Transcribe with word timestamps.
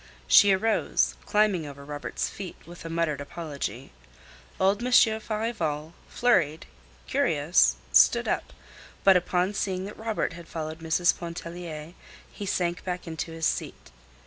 She 0.25 0.51
arose, 0.51 1.13
climbing 1.27 1.67
over 1.67 1.85
Robert's 1.85 2.27
feet 2.27 2.55
with 2.65 2.83
a 2.83 2.89
muttered 2.89 3.21
apology. 3.21 3.91
Old 4.59 4.81
Monsieur 4.81 5.19
Farival, 5.19 5.93
flurried, 6.09 6.65
curious, 7.05 7.75
stood 7.91 8.27
up, 8.27 8.51
but 9.03 9.15
upon 9.15 9.53
seeing 9.53 9.85
that 9.85 9.95
Robert 9.99 10.33
had 10.33 10.47
followed 10.47 10.79
Mrs. 10.79 11.15
Pontellier, 11.15 11.93
he 12.31 12.47
sank 12.47 12.83
back 12.83 13.05
into 13.05 13.31
his 13.31 13.45
seat. 13.45 13.91